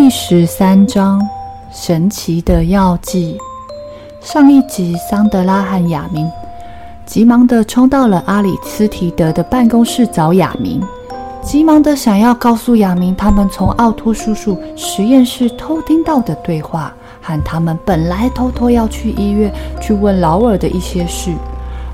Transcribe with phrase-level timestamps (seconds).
[0.00, 1.20] 第十三章：
[1.72, 3.36] 神奇的药剂。
[4.20, 6.30] 上一集，桑德拉和亚明
[7.04, 10.80] 急忙地冲到了阿里斯提德的办公室找亚明。
[11.42, 21.32] 急忙的想要告诉亚明，他们从奥托叔叔实验室偷听到的对话，和他们本来偷偷要去医院去问劳尔的一些事。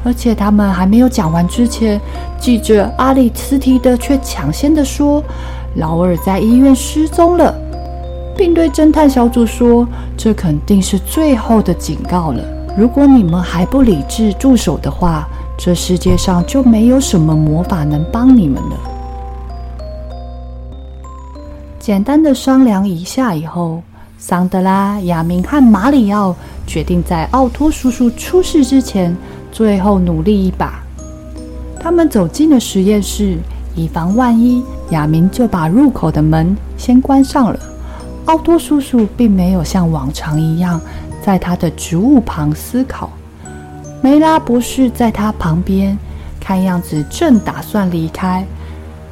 [0.04, 1.98] 而且他们还没有讲完之前，
[2.38, 5.24] 记者阿里斯提德却抢先的说，
[5.76, 7.58] 劳尔在医院失踪了，
[8.36, 12.42] 并对侦探小组说，这肯定是最后的警告了。
[12.76, 18.76] 如果你们还不理智住手的话，这世界上就没有什么魔法能帮你们了。
[21.78, 23.80] 简单的商量一下以后，
[24.18, 26.34] 桑德拉、亚明和马里奥
[26.66, 29.16] 决定在奥托叔叔出事之前，
[29.52, 30.82] 最后努力一把。
[31.78, 33.36] 他们走进了实验室，
[33.76, 37.60] 以防万一，亚明就把入口的门先关上了。
[38.26, 40.80] 奥托叔叔并没有像往常一样
[41.22, 43.10] 在他的植物旁思考。
[44.00, 45.98] 梅拉博士在他旁边，
[46.40, 48.46] 看样子正打算离开。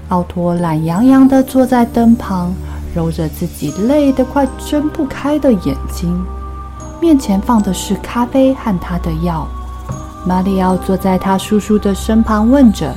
[0.09, 2.53] 奥托懒洋洋地坐在灯旁，
[2.95, 6.25] 揉着自己累得快睁不开的眼睛。
[7.01, 9.47] 面前放的是咖啡和他的药。
[10.27, 12.95] 马里奥坐在他叔叔的身旁，问着：“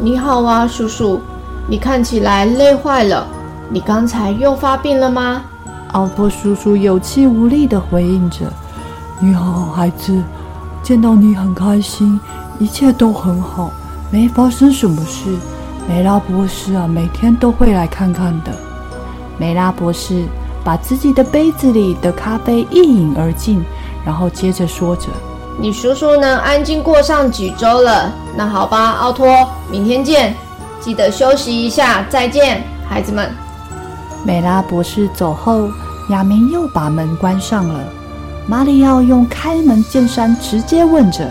[0.00, 1.20] 你好啊，叔叔，
[1.66, 3.26] 你看起来累坏了。
[3.70, 5.42] 你刚才又发病了吗？”
[5.92, 8.52] 奥托叔叔有气无力地回应着
[9.20, 10.22] ：“你好，孩子，
[10.82, 12.18] 见到你很开心，
[12.58, 13.70] 一切都很好，
[14.10, 15.36] 没发生什么事。”
[15.88, 18.52] 梅拉博士啊，每天都会来看看的。
[19.36, 20.24] 梅拉博士
[20.62, 23.62] 把自己的杯子里的咖啡一饮而尽，
[24.04, 25.08] 然后接着说着
[25.60, 28.12] ：“你叔叔呢安静过上几周了？
[28.36, 30.34] 那好吧，奥托，明天见，
[30.80, 32.04] 记得休息一下。
[32.08, 33.30] 再见，孩子们。”
[34.24, 35.68] 梅拉博士走后，
[36.10, 37.80] 亚明又把门关上了。
[38.46, 41.28] 马里奥用开门见山直接问着：“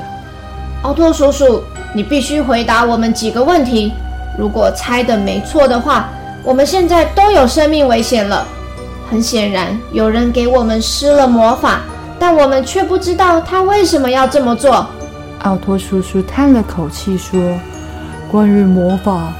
[0.83, 1.61] 奥托叔叔，
[1.95, 3.93] 你必须回答我们几个问题。”
[4.37, 6.09] 如果猜的没错的话，
[6.43, 8.45] 我们现在都有生命危险了。
[9.09, 11.81] 很显然，有人给我们施了魔法，
[12.17, 14.87] 但我们却不知道他为什么要这么做。
[15.43, 17.39] 奥托叔叔叹了口气说
[18.31, 19.33] ：“关于魔法，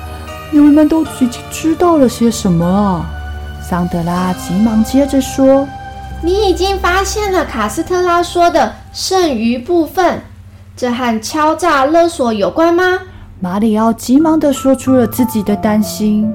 [0.52, 3.06] 你们都已经知道了些什么啊？”
[3.62, 5.68] 桑德拉急忙接着说
[6.22, 10.22] ：“你已经发现了卡斯特拉说的剩余部分，
[10.76, 12.84] 这和敲诈勒索有关吗？”
[13.40, 16.32] 马里奥急忙地说出了自己的担心：“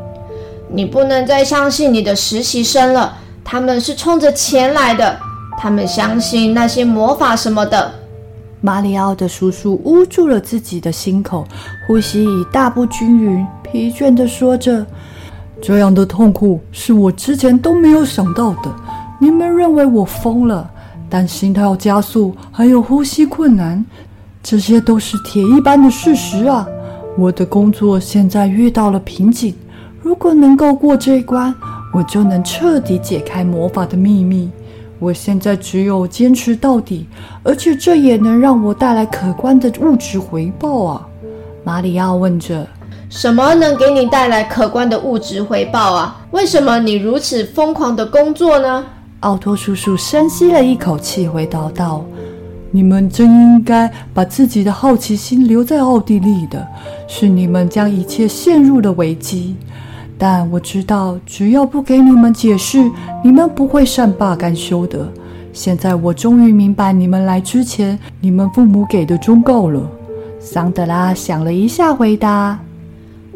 [0.69, 5.19] 你不能再相信你的实习生了，他们是冲着钱来的，
[5.59, 7.93] 他们相信那些魔法什么的。”
[8.63, 11.47] 马里奥的叔叔捂住了自己的心口，
[11.87, 14.85] 呼吸已大不均匀，疲倦地说着
[15.61, 18.75] ：“这样的痛苦是我之前都没有想到的。
[19.19, 20.71] 你们认为我疯了，
[21.09, 23.85] 但心跳加速，还有呼吸困难，
[24.43, 26.67] 这些都是铁一般的事实啊。”
[27.19, 29.55] 我的工作现在遇到了瓶颈，
[30.03, 31.55] 如果能够过这一关，
[31.95, 34.51] 我就能彻底解开魔法的秘密。
[34.99, 37.07] 我现在只有坚持到底，
[37.43, 41.09] 而且这也能让我带来可观的物质回报啊！
[41.65, 42.67] 马里奥问着
[43.09, 46.27] ：“什么能给你带来可观的物质回报啊？
[46.33, 48.85] 为什么你如此疯狂的工作呢？”
[49.21, 52.05] 奥托叔叔深吸了一口气，回答道。
[52.71, 56.67] 你们真应该把自己的好奇心留在奥地利的，
[57.09, 59.57] 是你们将一切陷入了危机。
[60.19, 62.91] 但我知道，只要不给你们解释，
[63.25, 65.09] 你们不会善罢甘休的。
[65.53, 69.81] 现在我终于明白你们来之前，你们父母给的忠告了。
[70.39, 72.59] 桑德拉想了一下，回答：“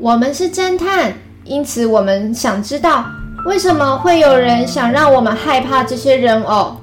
[0.02, 1.12] 我们是侦探，
[1.44, 3.04] 因此我们想知道，
[3.44, 6.74] 为什么会有人想让我们害怕这些人偶。”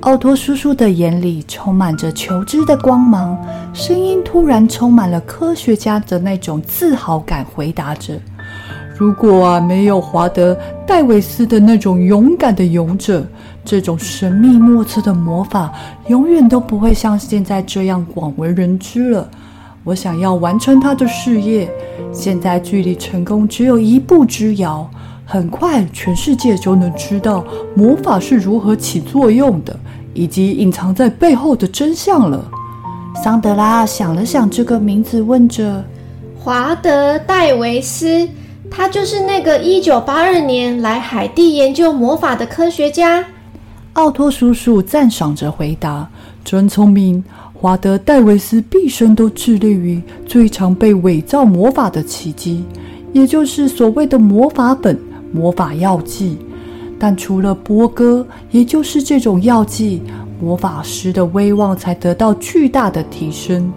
[0.00, 3.38] 奥托叔叔的眼里充满着求知的光芒，
[3.72, 8.12] 声音突然充满了科学家的那种自豪感，回答着
[8.98, 10.54] ：“如果啊，没有华德·
[10.86, 13.24] 戴维斯的那种勇敢的勇者，
[13.64, 15.72] 这种神秘莫测的魔法
[16.08, 19.26] 永远都不会像现在这样广为人知了。
[19.84, 21.68] 我想要完成他的事业，
[22.12, 24.88] 现在距离成功只有一步之遥。
[25.24, 27.44] 很快，全世界就能知道
[27.74, 29.74] 魔法是如何起作用的，
[30.14, 32.44] 以及隐藏在背后的真相了。
[33.24, 35.82] 桑德拉想了想这个名字，问着
[36.38, 38.28] ：“华德·戴维斯，
[38.70, 43.24] 他就是那个一九八二年来海地研究魔法的科学家？”
[43.94, 46.08] 奥托叔叔赞赏着回答
[46.44, 47.24] ：“真聪明。”
[47.62, 52.64] 华德·戴维斯毕生都致力于最常被伪造魔法的奇迹，
[53.12, 54.98] 也就是所谓的魔法本、
[55.30, 56.36] 魔法药剂。
[56.98, 60.02] 但除了波哥，也就是这种药剂，
[60.40, 63.72] 魔法师的威望才得到巨大的提升。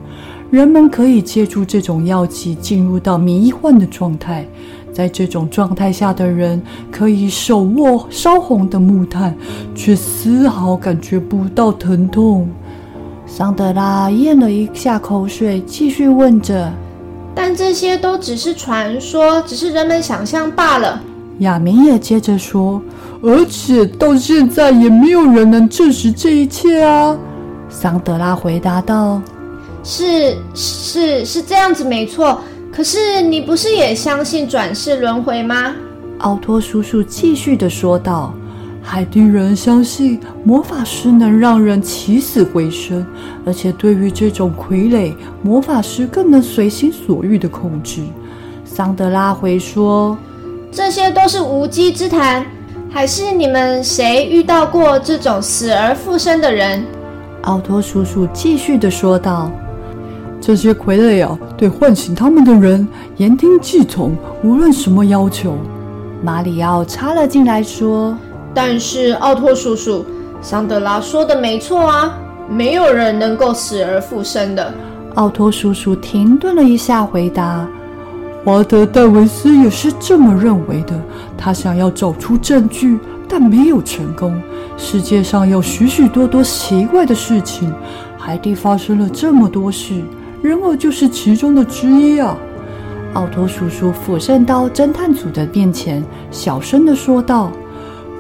[0.50, 4.48] 人们可以借助这种药剂进入到迷幻的状态，
[4.92, 6.60] 在这种状态下的人
[6.92, 9.36] 可以手握烧红的木炭，
[9.76, 12.50] 却丝毫感觉不到疼痛。
[13.28, 16.72] 桑德拉咽了一下口水，继续问着
[17.36, 21.02] ：“但这些都只是传说，只是人们想象罢了。”
[21.40, 22.82] 亚明也接着说
[23.22, 27.18] ：“而且到现在也没有人能证实这一切啊。”
[27.68, 29.22] 桑德拉回答道
[29.84, 32.40] ：“是是是这样子，没错。
[32.72, 35.76] 可是你不是也相信转世轮回吗？”
[36.20, 38.34] 奥托叔叔继续的说道。
[38.88, 43.04] 海地人相信魔法师能让人起死回生，
[43.44, 48.04] 而且对于这种傀儡，魔法师更能随心所欲的控制。
[48.64, 50.16] 桑德拉回说
[50.72, 52.46] ：“这些都是无稽之谈，
[52.88, 56.86] 还是你们谁遇到过这种死而复生的人？”
[57.42, 59.52] 奥托叔叔继续的说道
[60.40, 62.88] ：“这些傀儡啊，对唤醒他们的人
[63.18, 65.58] 言听计从，无论什么要求。”
[66.24, 68.16] 马里奥插了进来说。
[68.56, 70.06] 但是奥托叔叔，
[70.42, 72.18] 桑德拉说的没错啊，
[72.50, 74.74] 没有人能够死而复生的。
[75.16, 77.68] 奥托叔叔停顿了一下，回答
[78.46, 80.98] ：“华德·戴维斯也是这么认为的。
[81.38, 82.98] 他想要找出证据，
[83.28, 84.42] 但没有成功。
[84.78, 87.74] 世界上有许许多多奇怪的事情，
[88.18, 90.02] 海地发生了这么多事，
[90.42, 92.38] 人偶就是其中的之一啊。”
[93.16, 97.52] 奥托叔叔俯身到侦探组的面前，小声的说道。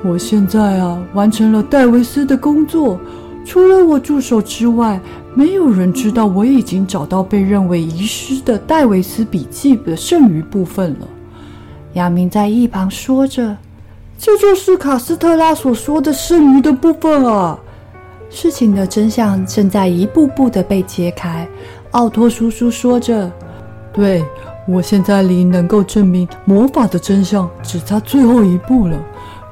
[0.05, 2.99] 我现在啊，完成了戴维斯的工作。
[3.43, 4.99] 除了我助手之外，
[5.33, 11.07] 没有人知道我已经找到被认为遗失的戴维斯笔记的剩余部分了。
[11.93, 13.57] 亚明在一旁说着
[14.17, 17.57] ：“这就是卡斯特拉所说的剩余的部分啊！”
[18.29, 21.47] 事情的真相正在一步步的被揭开。
[21.91, 23.31] 奥托叔叔说着
[23.91, 24.23] ：“对，
[24.67, 28.97] 我现在离能够证明魔法的真相只差最后一步了。”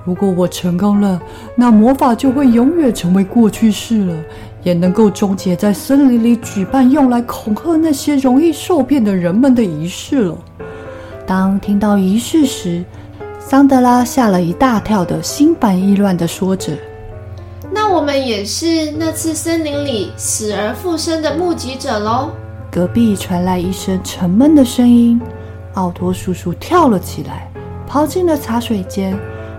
[0.05, 1.21] 如果我成功了，
[1.55, 4.15] 那魔法就会永远成为过去式了，
[4.61, 10.37] 也能够终结在森林里举办用来恐吓那些容易受骗的人们的仪式了。
[11.25, 12.83] 当听到仪式时，
[13.39, 16.73] 桑德拉吓了一大跳的，心烦意乱的说着
[17.71, 22.29] ：“那我们也是那次森林里死而复生的目击者喽？”
[22.69, 25.21] 隔壁传来一声沉闷的声音，
[25.75, 27.49] 奥托叔叔跳了起来，
[27.87, 29.17] 跑进了茶水间。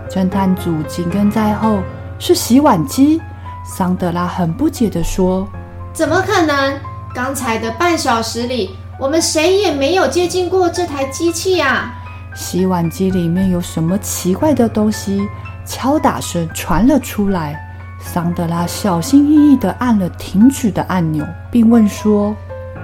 [0.09, 1.79] 侦探组紧跟在后，
[2.19, 3.21] 是洗碗机。
[3.65, 5.47] 桑德拉很不解地说
[5.91, 6.79] ：“怎么可能？
[7.13, 11.93] 刚才的半小时里，我们谁也没有接近过这台机器呀！”
[12.35, 15.21] 洗碗机里面有什么奇怪的东西？
[15.65, 17.59] 敲打声传了出来。
[17.99, 22.35] 桑德拉小心翼翼地按了停止的按钮，并问说：“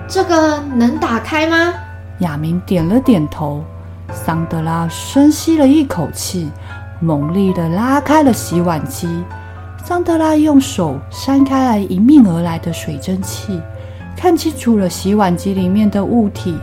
[0.09, 1.73] 这个能打开吗？”
[2.19, 3.63] 亚明点了点头。
[4.11, 6.49] 桑德拉深吸了一口气。
[7.01, 9.07] 猛力地拉开了洗碗机，
[9.83, 13.59] 桑德拉用手扇开来迎面而来的水蒸气，
[14.15, 16.55] 看清楚了洗碗机里面的物体。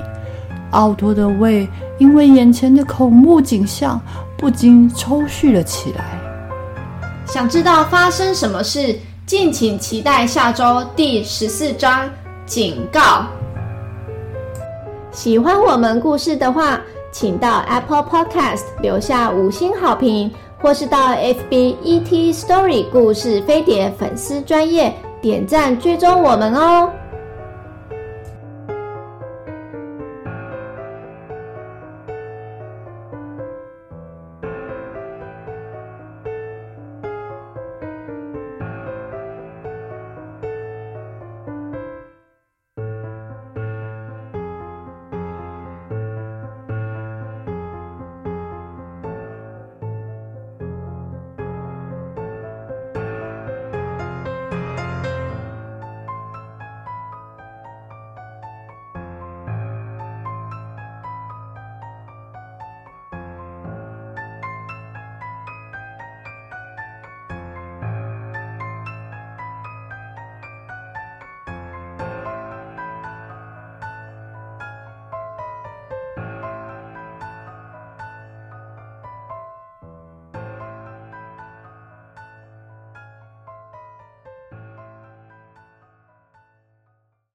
[0.70, 1.68] 奥托的胃
[1.98, 4.00] 因为眼前的恐怖景象
[4.36, 6.04] 不禁抽搐了起来。
[7.26, 8.96] 想知道发生什么事？
[9.26, 12.08] 敬请期待下周第十四章
[12.46, 13.26] 警告。
[15.10, 16.80] 喜欢我们故事的话，
[17.20, 20.30] 请到 Apple Podcast 留下五星好评，
[20.62, 26.88] 或是到 FB ET Story 故事飞碟粉丝专业点赞追踪我们哦。